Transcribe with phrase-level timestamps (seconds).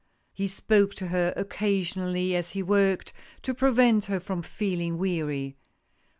[0.33, 3.13] He spoke to her occasionally as he worked,
[3.43, 5.57] to prevent her from feeling weary.